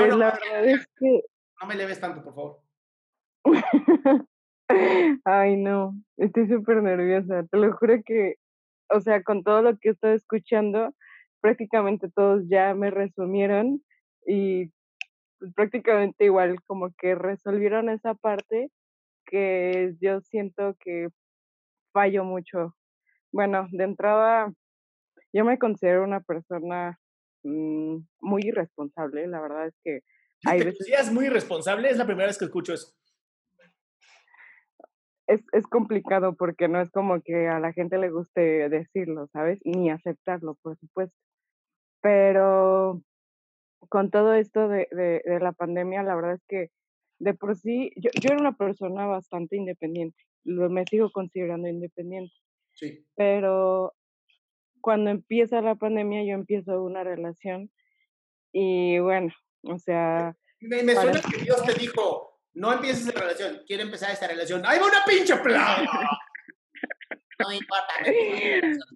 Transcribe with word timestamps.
Pues 0.00 0.16
la 0.16 0.30
verdad 0.32 0.64
es 0.66 0.86
que... 0.98 1.22
No 1.60 1.68
me 1.68 1.74
leves 1.74 2.00
tanto, 2.00 2.22
por 2.22 2.34
favor. 2.34 2.60
Ay, 5.24 5.56
no, 5.56 5.94
estoy 6.16 6.48
súper 6.48 6.82
nerviosa. 6.82 7.44
Te 7.44 7.56
lo 7.56 7.72
juro 7.76 8.02
que 8.04 8.36
o 8.88 9.00
sea, 9.00 9.22
con 9.22 9.42
todo 9.42 9.62
lo 9.62 9.76
que 9.78 9.90
estoy 9.90 10.14
escuchando, 10.14 10.94
prácticamente 11.40 12.08
todos 12.10 12.44
ya 12.48 12.74
me 12.74 12.90
resumieron 12.90 13.82
y 14.26 14.70
pues, 15.38 15.52
prácticamente 15.54 16.24
igual 16.24 16.62
como 16.66 16.92
que 16.98 17.14
resolvieron 17.14 17.88
esa 17.88 18.14
parte 18.14 18.70
que 19.26 19.94
yo 20.00 20.20
siento 20.20 20.76
que 20.80 21.08
fallo 21.92 22.24
mucho. 22.24 22.76
Bueno, 23.32 23.66
de 23.70 23.84
entrada, 23.84 24.52
yo 25.32 25.44
me 25.44 25.58
considero 25.58 26.04
una 26.04 26.20
persona 26.20 26.98
mm, 27.46 28.06
muy 28.20 28.42
irresponsable, 28.44 29.26
la 29.26 29.40
verdad 29.40 29.66
es 29.66 29.74
que 29.82 30.00
hay 30.44 30.62
veces... 30.62 30.86
es 30.88 31.12
muy 31.12 31.26
irresponsable? 31.26 31.88
Es 31.88 31.96
la 31.96 32.06
primera 32.06 32.26
vez 32.26 32.38
que 32.38 32.44
escucho 32.44 32.74
eso 32.74 32.94
es, 35.26 35.44
es 35.52 35.66
complicado 35.66 36.34
porque 36.34 36.68
no 36.68 36.80
es 36.80 36.90
como 36.90 37.20
que 37.20 37.48
a 37.48 37.58
la 37.58 37.72
gente 37.72 37.98
le 37.98 38.10
guste 38.10 38.68
decirlo, 38.68 39.26
¿sabes? 39.32 39.60
Ni 39.64 39.90
aceptarlo, 39.90 40.56
por 40.62 40.76
supuesto. 40.76 41.16
Pero 42.00 43.02
con 43.88 44.10
todo 44.10 44.34
esto 44.34 44.68
de, 44.68 44.88
de, 44.90 45.22
de 45.24 45.40
la 45.40 45.52
pandemia, 45.52 46.02
la 46.02 46.14
verdad 46.14 46.34
es 46.34 46.44
que 46.48 46.70
de 47.18 47.34
por 47.34 47.56
sí, 47.56 47.92
yo, 47.96 48.10
yo 48.20 48.30
era 48.30 48.40
una 48.40 48.56
persona 48.56 49.06
bastante 49.06 49.56
independiente, 49.56 50.18
lo, 50.44 50.68
me 50.68 50.84
sigo 50.84 51.10
considerando 51.10 51.68
independiente. 51.68 52.34
Sí. 52.74 53.04
Pero 53.16 53.94
cuando 54.86 55.10
empieza 55.10 55.60
la 55.62 55.74
pandemia, 55.74 56.22
yo 56.22 56.34
empiezo 56.34 56.80
una 56.84 57.02
relación 57.02 57.72
y 58.52 59.00
bueno, 59.00 59.34
o 59.62 59.80
sea... 59.80 60.36
Me, 60.60 60.84
me 60.84 60.94
suena 60.94 61.20
que 61.28 61.42
Dios 61.42 61.60
te 61.64 61.74
dijo, 61.74 62.40
no 62.54 62.72
empieces 62.72 63.08
esa 63.08 63.18
relación, 63.18 63.62
quiero 63.66 63.82
empezar 63.82 64.12
esta 64.12 64.28
relación. 64.28 64.62
¡Ahí 64.64 64.78
va 64.78 64.86
una 64.86 65.02
pinche 65.04 65.36
plaga! 65.38 65.90
No 67.38 67.52
importa. 67.52 67.94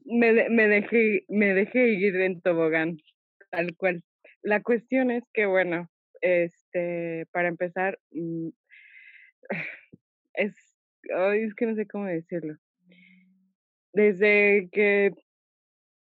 me, 0.06 0.48
me, 0.48 0.68
dejé, 0.68 1.24
me 1.28 1.52
dejé 1.52 1.88
ir 1.88 2.16
en 2.16 2.40
tobogán, 2.40 2.96
tal 3.50 3.76
cual. 3.76 4.02
La 4.42 4.62
cuestión 4.62 5.10
es 5.10 5.24
que, 5.34 5.44
bueno, 5.44 5.90
este, 6.22 7.26
para 7.32 7.48
empezar, 7.48 7.98
mm, 8.12 8.48
es, 10.34 10.54
es 11.34 11.54
que 11.54 11.66
no 11.66 11.74
sé 11.74 11.86
cómo 11.86 12.06
decirlo. 12.06 12.56
Desde 13.92 14.70
que 14.72 15.12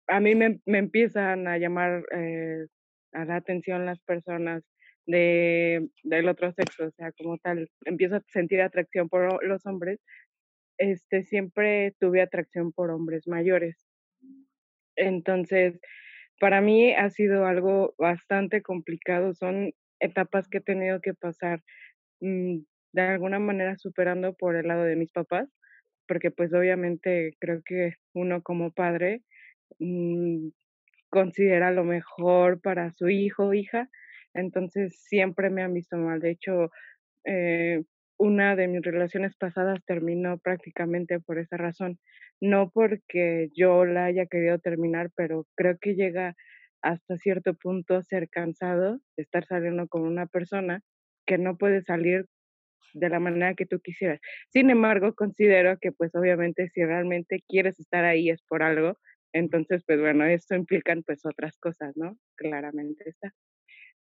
a 0.07 0.19
mí 0.19 0.35
me, 0.35 0.59
me 0.65 0.79
empiezan 0.79 1.47
a 1.47 1.57
llamar 1.57 2.03
eh, 2.11 2.65
a 3.13 3.25
la 3.25 3.35
atención 3.37 3.85
las 3.85 3.99
personas 4.01 4.63
de, 5.05 5.89
del 6.03 6.29
otro 6.29 6.51
sexo, 6.51 6.85
o 6.85 6.91
sea, 6.91 7.11
como 7.13 7.37
tal, 7.37 7.69
empiezo 7.85 8.17
a 8.17 8.23
sentir 8.27 8.61
atracción 8.61 9.09
por 9.09 9.43
los 9.45 9.65
hombres, 9.65 9.99
este, 10.77 11.23
siempre 11.23 11.95
tuve 11.99 12.21
atracción 12.21 12.71
por 12.71 12.91
hombres 12.91 13.27
mayores. 13.27 13.87
Entonces, 14.95 15.79
para 16.39 16.61
mí 16.61 16.93
ha 16.93 17.09
sido 17.09 17.45
algo 17.45 17.93
bastante 17.97 18.61
complicado, 18.61 19.33
son 19.33 19.71
etapas 19.99 20.47
que 20.49 20.57
he 20.59 20.61
tenido 20.61 20.99
que 21.01 21.13
pasar 21.13 21.61
mm, 22.21 22.59
de 22.93 23.01
alguna 23.01 23.39
manera 23.39 23.77
superando 23.77 24.33
por 24.33 24.55
el 24.55 24.67
lado 24.67 24.83
de 24.83 24.95
mis 24.95 25.11
papás, 25.11 25.49
porque 26.07 26.31
pues 26.31 26.53
obviamente 26.53 27.35
creo 27.39 27.61
que 27.63 27.93
uno 28.13 28.41
como 28.41 28.71
padre 28.71 29.23
mmm, 29.79 30.49
considera 31.09 31.71
lo 31.71 31.83
mejor 31.85 32.61
para 32.61 32.91
su 32.93 33.09
hijo 33.09 33.47
o 33.47 33.53
hija, 33.53 33.89
entonces 34.33 35.01
siempre 35.03 35.49
me 35.49 35.63
han 35.63 35.73
visto 35.73 35.97
mal. 35.97 36.19
De 36.21 36.31
hecho, 36.31 36.71
eh, 37.25 37.83
una 38.17 38.55
de 38.55 38.67
mis 38.67 38.83
relaciones 38.83 39.35
pasadas 39.37 39.79
terminó 39.85 40.37
prácticamente 40.39 41.19
por 41.19 41.39
esa 41.39 41.57
razón. 41.57 41.99
No 42.41 42.71
porque 42.71 43.49
yo 43.55 43.85
la 43.85 44.05
haya 44.05 44.27
querido 44.27 44.59
terminar, 44.59 45.11
pero 45.15 45.47
creo 45.55 45.77
que 45.81 45.95
llega 45.95 46.35
hasta 46.83 47.17
cierto 47.17 47.55
punto 47.55 47.95
a 47.95 48.03
ser 48.03 48.29
cansado 48.29 48.99
de 49.17 49.23
estar 49.23 49.45
saliendo 49.45 49.87
con 49.87 50.03
una 50.03 50.27
persona 50.27 50.81
que 51.25 51.37
no 51.37 51.57
puede 51.57 51.81
salir 51.83 52.25
de 52.93 53.09
la 53.09 53.19
manera 53.19 53.53
que 53.55 53.65
tú 53.65 53.79
quisieras. 53.81 54.19
Sin 54.49 54.69
embargo, 54.69 55.13
considero 55.15 55.77
que 55.79 55.91
pues 55.91 56.13
obviamente 56.15 56.69
si 56.69 56.83
realmente 56.83 57.43
quieres 57.47 57.79
estar 57.79 58.05
ahí 58.05 58.29
es 58.29 58.41
por 58.43 58.63
algo, 58.63 58.97
entonces 59.33 59.83
pues 59.85 59.99
bueno, 59.99 60.25
esto 60.25 60.55
implican 60.55 61.03
pues 61.03 61.25
otras 61.25 61.57
cosas, 61.57 61.95
¿no? 61.95 62.17
Claramente 62.35 63.09
está 63.09 63.33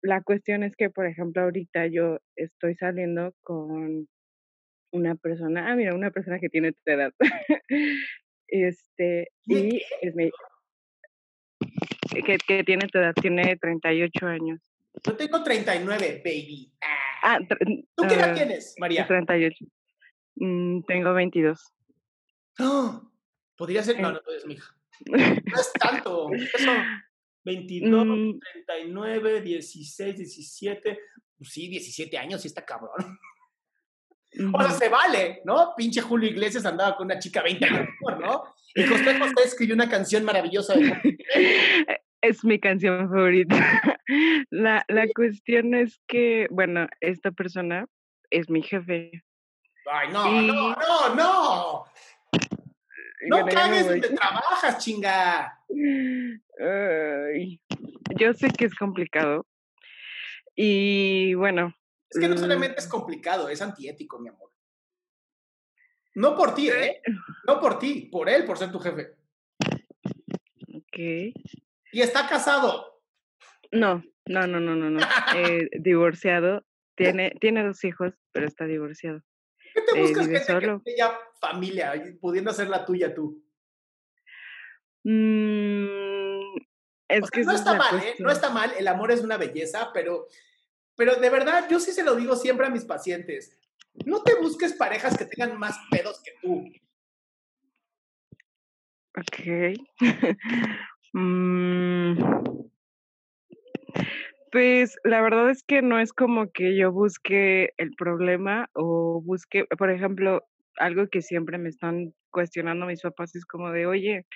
la 0.05 0.23
cuestión 0.23 0.62
es 0.62 0.77
que, 0.77 0.91
por 0.91 1.07
ejemplo, 1.07 1.43
ahorita 1.43 1.87
yo 1.87 2.19
estoy 2.37 2.75
saliendo 2.75 3.34
con 3.43 4.07
una 4.93 5.15
persona, 5.15 5.73
ah, 5.73 5.77
mira, 5.77 5.95
una 5.95 6.11
persona 6.11 6.39
que 6.39 6.51
tiene 6.51 6.73
tu 6.73 6.79
edad. 6.84 7.13
este, 8.49 9.29
y 9.47 9.81
es 10.03 10.15
mi, 10.15 10.31
que, 12.27 12.37
que 12.47 12.65
tiene 12.65 12.87
tu 12.89 12.99
edad, 12.99 13.15
tiene 13.15 13.57
38 13.57 14.27
años. 14.27 14.61
Yo 15.05 15.17
tengo 15.17 15.43
39, 15.43 16.23
baby. 16.23 16.71
Ah, 17.23 17.39
¿Tú 17.49 18.05
qué 18.07 18.15
edad 18.15 18.33
uh, 18.33 18.34
tienes, 18.34 18.75
María? 18.79 19.07
38. 19.07 19.65
Mm, 20.37 20.83
tengo 20.83 21.15
22. 21.15 21.75
¡Oh! 22.61 23.11
Podría 23.57 23.83
ser, 23.83 23.99
no, 24.01 24.13
no, 24.13 24.21
es 24.37 24.45
mi 24.45 24.55
hija. 24.55 24.77
No 25.06 25.16
es 25.16 25.72
tanto. 25.78 26.31
Eso, 26.32 26.72
22, 27.44 28.06
mm. 28.06 28.38
39, 28.66 29.41
16, 29.43 30.16
17. 30.16 30.99
Pues 31.37 31.50
sí, 31.50 31.69
17 31.69 32.19
años, 32.19 32.43
sí 32.43 32.49
está 32.49 32.65
cabrón. 32.65 33.19
O 34.53 34.60
sea, 34.60 34.71
se 34.71 34.88
vale, 34.88 35.43
¿no? 35.44 35.75
Pinche 35.77 36.00
Julio 36.00 36.28
Iglesias 36.28 36.66
andaba 36.66 36.97
con 36.97 37.06
una 37.06 37.19
chica 37.19 37.43
20 37.43 37.65
años, 37.66 37.88
¿no? 38.21 38.43
Y 38.75 38.84
José 38.84 39.19
José 39.19 39.34
escribió 39.44 39.75
una 39.75 39.88
canción 39.88 40.25
maravillosa. 40.25 40.75
es 42.21 42.44
mi 42.44 42.59
canción 42.59 43.09
favorita. 43.09 43.56
La, 44.50 44.84
la 44.88 45.06
cuestión 45.15 45.75
es 45.75 46.00
que, 46.06 46.47
bueno, 46.50 46.87
esta 47.00 47.31
persona 47.31 47.87
es 48.31 48.50
mi 48.50 48.62
jefe. 48.62 49.25
Ay, 49.91 50.09
no, 50.12 50.43
no, 50.43 50.77
no, 50.77 51.15
no. 51.15 51.84
No 53.27 53.47
cagues 53.47 53.87
donde 53.89 54.09
trabajas, 54.11 54.79
chinga. 54.85 55.61
yo 58.19 58.35
sé 58.35 58.49
que 58.51 58.67
es 58.67 58.75
complicado. 58.75 59.47
Y 60.55 61.34
bueno. 61.34 61.75
Es 62.11 62.21
que 62.21 62.29
no 62.29 62.37
solamente 62.37 62.79
es 62.79 62.87
mm. 62.87 62.91
complicado, 62.91 63.49
es 63.49 63.61
antiético, 63.61 64.19
mi 64.21 64.29
amor. 64.29 64.51
No 66.15 66.37
por 66.37 66.55
ti, 66.55 66.71
¿eh? 66.71 67.03
No 67.47 67.59
por 67.59 67.79
ti, 67.79 68.09
por 68.11 68.29
él, 68.29 68.45
por 68.45 68.57
ser 68.57 68.71
tu 68.71 68.79
jefe. 68.79 69.17
Ok. 70.75 70.99
¿Y 71.93 72.01
está 72.01 72.29
casado? 72.29 73.01
No, 73.73 74.05
no, 74.27 74.47
no, 74.47 74.61
no, 74.61 74.77
no, 74.77 74.91
no. 74.91 75.01
eh, 75.37 75.69
divorciado. 75.73 76.65
Tiene, 76.97 77.33
tiene 77.41 77.65
dos 77.65 77.83
hijos, 77.83 78.15
pero 78.31 78.47
está 78.47 78.66
divorciado. 78.66 79.22
¿Qué 79.74 79.82
te 79.82 80.00
buscas 80.00 80.28
eh, 80.28 80.41
gente 80.41 80.80
que 80.84 80.97
ya 80.97 81.18
familia, 81.41 81.92
pudiendo 82.21 82.53
hacer 82.53 82.68
la 82.68 82.84
tuya 82.84 83.12
tú? 83.12 83.42
Mm, 85.03 86.56
es 87.09 87.30
que 87.30 87.42
no 87.42 87.53
está 87.53 87.74
mal, 87.74 87.98
¿eh? 87.98 88.15
No 88.21 88.30
está 88.30 88.50
mal, 88.50 88.72
el 88.78 88.86
amor 88.86 89.10
es 89.10 89.21
una 89.21 89.36
belleza, 89.36 89.91
pero, 89.92 90.28
pero 90.97 91.16
de 91.16 91.28
verdad, 91.28 91.68
yo 91.68 91.80
sí 91.80 91.91
se 91.91 92.04
lo 92.04 92.15
digo 92.15 92.36
siempre 92.36 92.66
a 92.66 92.71
mis 92.71 92.84
pacientes. 92.84 93.59
No 94.06 94.22
te 94.22 94.36
busques 94.36 94.72
parejas 94.74 95.16
que 95.16 95.26
tengan 95.26 95.59
más 95.59 95.76
pedos 95.91 96.22
que 96.22 96.32
tú. 96.41 96.65
Ok. 99.16 99.76
mm, 101.12 102.65
pues 104.54 104.97
la 105.03 105.21
verdad 105.21 105.51
es 105.51 105.65
que 105.65 105.83
no 105.83 105.98
es 105.98 106.12
como 106.12 106.53
que 106.53 106.77
yo 106.77 106.92
busque 106.92 107.72
el 107.77 107.91
problema 107.97 108.71
o 108.74 109.21
busque, 109.21 109.65
por 109.77 109.91
ejemplo, 109.91 110.45
algo 110.77 111.09
que 111.09 111.22
siempre 111.22 111.59
me 111.59 111.71
están 111.71 112.15
cuestionando 112.30 112.86
mis 112.86 113.03
papás 113.03 113.34
es 113.34 113.45
como 113.47 113.72
de, 113.72 113.86
oye, 113.86 114.27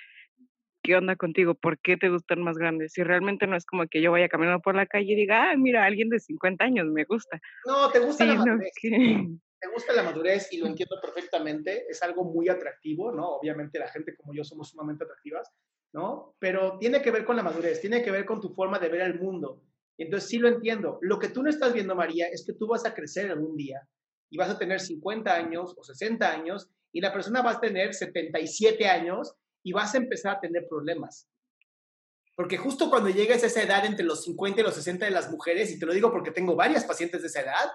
¿qué 0.83 0.97
onda 0.97 1.15
contigo? 1.15 1.55
¿Por 1.55 1.79
qué 1.79 1.95
te 1.95 2.09
gustan 2.09 2.41
más 2.41 2.57
grandes? 2.57 2.91
Si 2.91 3.01
realmente 3.01 3.47
no 3.47 3.55
es 3.55 3.65
como 3.65 3.87
que 3.87 4.01
yo 4.01 4.11
vaya 4.11 4.27
caminando 4.27 4.59
por 4.59 4.75
la 4.75 4.87
calle 4.87 5.13
y 5.13 5.15
diga, 5.15 5.51
ah, 5.51 5.55
mira, 5.55 5.85
alguien 5.85 6.09
de 6.09 6.19
50 6.19 6.65
años 6.65 6.87
me 6.87 7.05
gusta. 7.05 7.39
No, 7.65 7.89
te 7.89 7.99
gusta 7.99 8.25
la 8.25 8.31
Sino 8.33 8.45
madurez. 8.45 8.73
que, 8.81 9.25
Te 9.61 9.69
gusta 9.69 9.93
la 9.93 10.03
madurez 10.03 10.51
y 10.51 10.57
lo 10.57 10.67
entiendo 10.67 10.97
perfectamente. 11.01 11.85
Es 11.87 12.03
algo 12.03 12.25
muy 12.25 12.49
atractivo, 12.49 13.13
¿no? 13.13 13.37
Obviamente 13.37 13.79
la 13.79 13.87
gente 13.87 14.17
como 14.17 14.33
yo 14.33 14.43
somos 14.43 14.71
sumamente 14.71 15.05
atractivas, 15.05 15.49
¿no? 15.93 16.35
Pero 16.39 16.77
tiene 16.77 17.01
que 17.01 17.11
ver 17.11 17.23
con 17.23 17.37
la 17.37 17.43
madurez, 17.43 17.79
tiene 17.79 18.03
que 18.03 18.11
ver 18.11 18.25
con 18.25 18.41
tu 18.41 18.49
forma 18.49 18.79
de 18.79 18.89
ver 18.89 19.01
el 19.03 19.17
mundo. 19.17 19.63
Entonces 19.99 20.29
sí 20.29 20.37
lo 20.37 20.47
entiendo. 20.47 20.97
Lo 21.01 21.19
que 21.19 21.27
tú 21.27 21.43
no 21.43 21.49
estás 21.49 21.73
viendo, 21.73 21.93
María, 21.93 22.27
es 22.27 22.45
que 22.45 22.53
tú 22.53 22.67
vas 22.67 22.85
a 22.85 22.93
crecer 22.93 23.29
algún 23.29 23.55
día 23.57 23.87
y 24.31 24.37
vas 24.37 24.49
a 24.49 24.57
tener 24.57 24.79
50 24.79 25.33
años 25.33 25.75
o 25.77 25.83
60 25.83 26.31
años 26.31 26.69
y 26.93 27.01
la 27.01 27.11
persona 27.11 27.41
va 27.41 27.51
a 27.51 27.59
tener 27.59 27.93
77 27.93 28.87
años 28.87 29.35
y 29.61 29.73
vas 29.73 29.93
a 29.93 29.97
empezar 29.97 30.37
a 30.37 30.39
tener 30.39 30.67
problemas. 30.69 31.27
Porque 32.33 32.57
justo 32.57 32.89
cuando 32.89 33.09
llegues 33.09 33.43
a 33.43 33.47
esa 33.47 33.61
edad 33.61 33.85
entre 33.85 34.05
los 34.05 34.23
50 34.23 34.61
y 34.61 34.63
los 34.63 34.75
60 34.75 35.05
de 35.05 35.11
las 35.11 35.29
mujeres, 35.29 35.69
y 35.71 35.77
te 35.77 35.85
lo 35.85 35.93
digo 35.93 36.09
porque 36.09 36.31
tengo 36.31 36.55
varias 36.55 36.85
pacientes 36.85 37.21
de 37.21 37.27
esa 37.27 37.41
edad, 37.41 37.69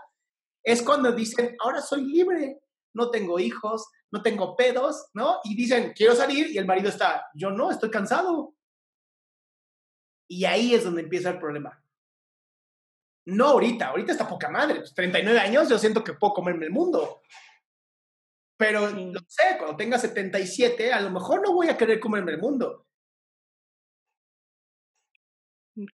es 0.62 0.82
cuando 0.82 1.12
dicen, 1.12 1.54
ahora 1.60 1.82
soy 1.82 2.06
libre, 2.06 2.62
no 2.94 3.10
tengo 3.10 3.38
hijos, 3.38 3.86
no 4.10 4.22
tengo 4.22 4.56
pedos, 4.56 5.08
¿no? 5.12 5.40
Y 5.44 5.54
dicen, 5.54 5.92
quiero 5.94 6.14
salir 6.14 6.50
y 6.50 6.56
el 6.56 6.64
marido 6.64 6.88
está, 6.88 7.26
yo 7.34 7.50
no, 7.50 7.70
estoy 7.70 7.90
cansado. 7.90 8.54
Y 10.26 10.46
ahí 10.46 10.74
es 10.74 10.84
donde 10.84 11.02
empieza 11.02 11.28
el 11.28 11.38
problema. 11.38 11.83
No 13.26 13.46
ahorita, 13.46 13.88
ahorita 13.88 14.12
está 14.12 14.28
poca 14.28 14.50
madre, 14.50 14.80
pues 14.80 14.94
39 14.94 15.38
años 15.40 15.68
yo 15.68 15.78
siento 15.78 16.04
que 16.04 16.12
puedo 16.14 16.34
comerme 16.34 16.66
el 16.66 16.72
mundo. 16.72 17.22
Pero 18.56 18.90
Sí. 18.90 19.10
lo 19.12 19.20
sé, 19.26 19.56
cuando 19.58 19.76
tenga 19.76 19.98
77, 19.98 20.92
a 20.92 21.00
lo 21.00 21.10
mejor 21.10 21.42
no 21.42 21.52
voy 21.52 21.68
a 21.68 21.76
querer 21.76 21.98
comerme 21.98 22.32
el 22.32 22.38
mundo. 22.38 22.86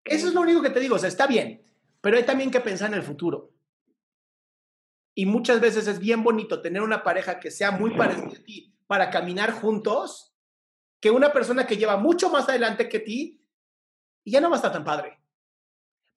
Eso 0.05 0.29
es 0.29 0.35
lo 0.35 0.41
único 0.41 0.63
que 0.63 0.71
te 0.71 0.81
digo, 0.81 0.97
o 0.97 0.99
sea, 0.99 1.09
está 1.09 1.27
bien, 1.27 1.63
pero 2.01 2.17
hay 2.17 2.25
también 2.25 2.51
que 2.51 2.61
pensar 2.61 2.89
en 2.89 2.95
el 2.95 3.03
futuro. 3.03 3.53
Y 5.15 5.27
muchas 5.27 5.61
veces 5.61 5.87
es 5.87 5.99
bien 5.99 6.23
bonito 6.25 6.61
tener 6.61 6.83
una 6.83 7.03
pareja 7.03 7.39
que 7.39 7.51
sea 7.51 7.71
muy 7.71 7.97
parecida 7.97 8.27
a 8.41 8.45
ti 8.45 8.75
para 8.87 9.11
caminar 9.11 9.53
juntos, 9.53 10.37
que 11.01 11.11
una 11.11 11.33
persona 11.33 11.67
que 11.67 11.77
lleva 11.77 11.97
mucho 11.97 12.31
más 12.31 12.49
adelante 12.49 12.89
que 12.89 13.01
ti 13.01 13.45
y 14.25 14.31
ya 14.33 14.41
no 14.41 14.49
va 14.49 14.57
a 14.57 14.59
estar 14.59 14.73
tan 14.73 14.85
padre. 14.85 15.21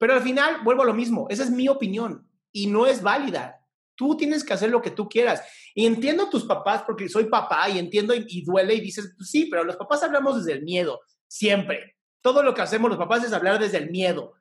Pero 0.01 0.15
al 0.15 0.23
final 0.23 0.63
vuelvo 0.63 0.81
a 0.81 0.87
lo 0.87 0.95
mismo, 0.95 1.27
esa 1.29 1.43
es 1.43 1.51
mi 1.51 1.69
opinión 1.69 2.27
y 2.51 2.65
no 2.65 2.87
es 2.87 3.03
válida. 3.03 3.63
Tú 3.93 4.17
tienes 4.17 4.43
que 4.43 4.51
hacer 4.51 4.71
lo 4.71 4.81
que 4.81 4.89
tú 4.89 5.07
quieras. 5.07 5.43
Y 5.75 5.85
entiendo 5.85 6.23
a 6.23 6.29
tus 6.31 6.43
papás 6.45 6.81
porque 6.87 7.07
soy 7.07 7.25
papá 7.25 7.69
y 7.69 7.77
entiendo 7.77 8.15
y, 8.15 8.25
y 8.27 8.43
duele 8.43 8.73
y 8.73 8.81
dices, 8.81 9.13
pues 9.15 9.29
sí, 9.29 9.45
pero 9.45 9.63
los 9.63 9.75
papás 9.75 10.01
hablamos 10.01 10.37
desde 10.37 10.57
el 10.57 10.63
miedo, 10.63 11.01
siempre. 11.27 11.97
Todo 12.19 12.41
lo 12.41 12.55
que 12.55 12.63
hacemos 12.63 12.89
los 12.89 12.97
papás 12.97 13.23
es 13.25 13.31
hablar 13.31 13.59
desde 13.59 13.77
el 13.77 13.91
miedo. 13.91 14.33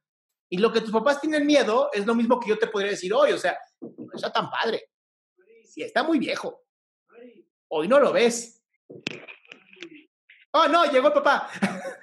Y 0.48 0.56
lo 0.56 0.72
que 0.72 0.80
tus 0.80 0.92
papás 0.92 1.20
tienen 1.20 1.44
miedo 1.44 1.90
es 1.92 2.06
lo 2.06 2.14
mismo 2.14 2.40
que 2.40 2.48
yo 2.48 2.58
te 2.58 2.68
podría 2.68 2.92
decir 2.92 3.12
hoy, 3.12 3.32
o 3.32 3.38
sea, 3.38 3.58
no 3.82 4.14
está 4.14 4.32
tan 4.32 4.48
padre. 4.48 4.88
Sí, 5.66 5.82
está 5.82 6.02
muy 6.02 6.18
viejo. 6.18 6.62
Hoy 7.68 7.86
no 7.86 8.00
lo 8.00 8.14
ves. 8.14 8.64
Oh, 10.52 10.66
no, 10.68 10.90
llegó 10.90 11.08
el 11.08 11.12
papá. 11.12 11.50